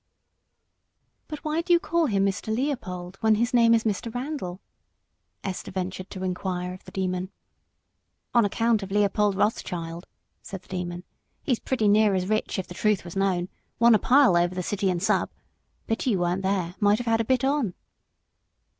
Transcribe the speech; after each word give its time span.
"But 1.27 1.45
why 1.45 1.61
do 1.61 1.71
you 1.73 1.79
call 1.79 2.07
him 2.07 2.25
Mr. 2.25 2.47
Leopold 2.51 3.17
when 3.21 3.35
his 3.35 3.53
name 3.53 3.75
is 3.75 3.83
Mr. 3.83 4.11
Randal?" 4.11 4.59
Esther 5.43 5.69
ventured 5.69 6.09
to 6.09 6.23
inquire 6.23 6.73
of 6.73 6.83
the 6.85 6.91
Demon. 6.91 7.29
"On 8.33 8.43
account 8.43 8.81
of 8.81 8.89
Leopold 8.89 9.35
Rothschild," 9.35 10.07
said 10.41 10.63
the 10.63 10.69
Demon; 10.69 11.03
"he's 11.43 11.59
pretty 11.59 11.87
near 11.87 12.15
as 12.15 12.25
rich, 12.27 12.57
if 12.57 12.65
the 12.65 12.73
truth 12.73 13.05
was 13.05 13.15
known 13.15 13.47
won 13.77 13.93
a 13.93 13.99
pile 13.99 14.35
over 14.35 14.55
the 14.55 14.63
City 14.63 14.89
and 14.89 15.03
Sub. 15.03 15.29
Pity 15.85 16.09
you 16.09 16.19
weren't 16.21 16.41
there; 16.41 16.73
might 16.79 16.97
have 16.97 17.05
had 17.05 17.21
a 17.21 17.23
bit 17.23 17.43
on." 17.43 17.75